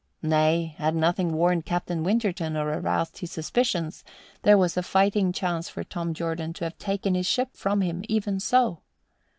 [0.23, 4.03] (Nay, had nothing warned Captain Winterton or aroused his suspicions,
[4.41, 8.03] there was a fighting chance for Tom Jordan to have taken his ship from him
[8.09, 8.81] even so.)